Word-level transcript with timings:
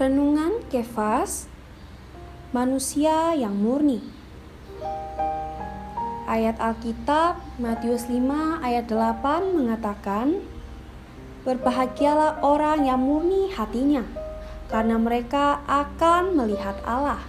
Renungan 0.00 0.64
Kefas 0.72 1.44
Manusia 2.56 3.36
yang 3.36 3.52
murni. 3.52 4.00
Ayat 6.24 6.56
Alkitab 6.56 7.36
Matius 7.60 8.08
5 8.08 8.64
ayat 8.64 8.88
8 8.88 9.60
mengatakan 9.60 10.40
Berbahagialah 11.44 12.40
orang 12.40 12.88
yang 12.88 12.96
murni 12.96 13.52
hatinya 13.52 14.00
karena 14.72 14.96
mereka 14.96 15.60
akan 15.68 16.32
melihat 16.32 16.80
Allah. 16.88 17.20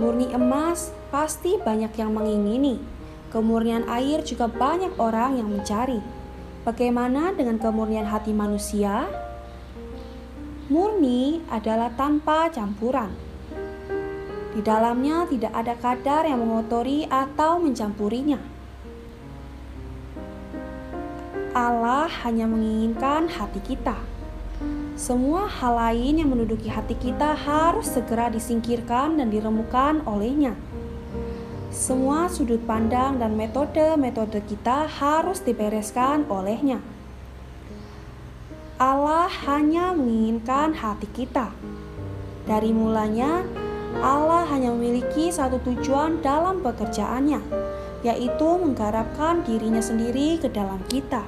Murni 0.00 0.32
emas 0.32 0.88
pasti 1.12 1.60
banyak 1.60 1.92
yang 2.00 2.16
mengingini. 2.16 2.80
Kemurnian 3.28 3.84
air 3.84 4.24
juga 4.24 4.48
banyak 4.48 4.96
orang 4.96 5.36
yang 5.36 5.52
mencari. 5.52 6.00
Bagaimana 6.64 7.36
dengan 7.36 7.60
kemurnian 7.60 8.08
hati 8.08 8.32
manusia? 8.32 9.27
Murni 10.68 11.40
adalah 11.48 11.88
tanpa 11.96 12.52
campuran. 12.52 13.08
Di 14.52 14.60
dalamnya 14.60 15.24
tidak 15.24 15.56
ada 15.56 15.72
kadar 15.80 16.28
yang 16.28 16.44
mengotori 16.44 17.08
atau 17.08 17.56
mencampurinya. 17.56 18.36
Allah 21.56 22.04
hanya 22.20 22.44
menginginkan 22.44 23.32
hati 23.32 23.64
kita. 23.64 23.96
Semua 24.92 25.48
hal 25.48 25.72
lain 25.72 26.20
yang 26.20 26.28
menduduki 26.36 26.68
hati 26.68 27.00
kita 27.00 27.32
harus 27.32 27.88
segera 27.88 28.28
disingkirkan 28.28 29.16
dan 29.16 29.32
diremukan 29.32 30.04
olehnya. 30.04 30.52
Semua 31.72 32.28
sudut 32.28 32.60
pandang 32.68 33.16
dan 33.16 33.40
metode-metode 33.40 34.44
kita 34.44 34.84
harus 34.84 35.40
dibereskan 35.40 36.28
olehnya. 36.28 36.84
Allah 38.78 39.26
hanya 39.26 39.90
menginginkan 39.90 40.70
hati 40.70 41.10
kita. 41.10 41.50
Dari 42.46 42.70
mulanya, 42.70 43.42
Allah 43.98 44.46
hanya 44.54 44.70
memiliki 44.70 45.34
satu 45.34 45.58
tujuan 45.66 46.22
dalam 46.22 46.62
pekerjaannya, 46.62 47.42
yaitu 48.06 48.48
menggarapkan 48.54 49.42
dirinya 49.42 49.82
sendiri 49.82 50.38
ke 50.38 50.46
dalam 50.46 50.78
kita. 50.86 51.26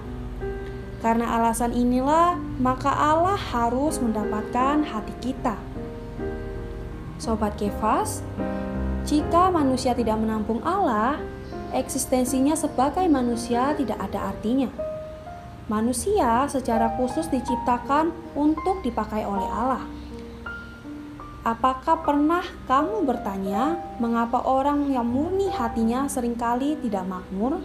Karena 1.02 1.42
alasan 1.42 1.74
inilah, 1.74 2.38
maka 2.62 2.94
Allah 2.94 3.34
harus 3.34 3.98
mendapatkan 3.98 4.86
hati 4.86 5.14
kita. 5.18 5.58
Sobat 7.18 7.58
Kefas, 7.58 8.22
jika 9.02 9.50
manusia 9.50 9.90
tidak 9.98 10.22
menampung 10.22 10.62
Allah, 10.62 11.18
eksistensinya 11.74 12.54
sebagai 12.54 13.10
manusia 13.10 13.74
tidak 13.74 13.98
ada 13.98 14.30
artinya. 14.30 14.89
Manusia 15.70 16.50
secara 16.50 16.98
khusus 16.98 17.30
diciptakan 17.30 18.10
untuk 18.34 18.82
dipakai 18.82 19.22
oleh 19.22 19.46
Allah. 19.46 19.86
Apakah 21.46 22.02
pernah 22.02 22.42
kamu 22.66 23.06
bertanya 23.06 23.78
mengapa 24.02 24.42
orang 24.42 24.90
yang 24.90 25.06
murni 25.06 25.46
hatinya 25.46 26.10
sering 26.10 26.34
kali 26.34 26.74
tidak 26.82 27.06
makmur, 27.06 27.62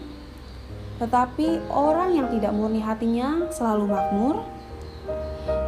tetapi 1.02 1.66
orang 1.74 2.14
yang 2.14 2.28
tidak 2.30 2.54
murni 2.54 2.78
hatinya 2.78 3.50
selalu 3.50 3.90
makmur? 3.90 4.46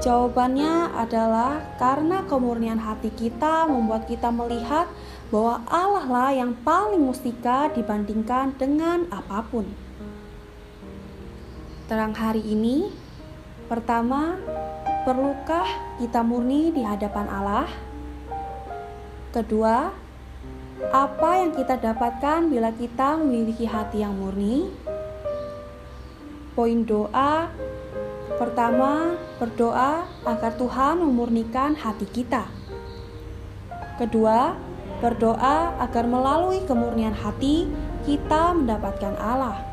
Jawabannya 0.06 0.94
adalah 0.94 1.58
karena 1.82 2.22
kemurnian 2.30 2.78
hati 2.78 3.10
kita 3.18 3.66
membuat 3.66 4.06
kita 4.06 4.30
melihat 4.30 4.86
bahwa 5.34 5.66
Allah 5.66 6.06
lah 6.06 6.30
yang 6.38 6.54
paling 6.62 7.02
mustika 7.02 7.74
dibandingkan 7.74 8.54
dengan 8.62 9.10
apa 9.10 9.42
pun 9.42 9.88
terang 11.88 12.12
hari 12.12 12.44
ini? 12.44 12.92
Pertama, 13.72 14.36
perlukah 15.08 15.64
kita 16.04 16.20
murni 16.20 16.76
di 16.76 16.84
hadapan 16.84 17.32
Allah? 17.32 17.68
Kedua, 19.32 19.88
apa 20.92 21.30
yang 21.40 21.56
kita 21.56 21.80
dapatkan 21.80 22.52
bila 22.52 22.76
kita 22.76 23.16
memiliki 23.24 23.64
hati 23.64 24.04
yang 24.04 24.20
murni? 24.20 24.68
Poin 26.52 26.84
doa 26.84 27.48
pertama, 28.36 29.16
berdoa 29.40 30.04
agar 30.28 30.60
Tuhan 30.60 31.00
memurnikan 31.00 31.72
hati 31.72 32.04
kita. 32.04 32.52
Kedua, 33.96 34.60
berdoa 35.00 35.80
agar 35.80 36.04
melalui 36.04 36.62
kemurnian 36.68 37.16
hati 37.16 37.64
kita 38.04 38.52
mendapatkan 38.52 39.16
Allah. 39.24 39.67